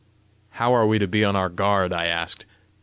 [0.57, 2.47] "How are we to be on our guard?" I asked.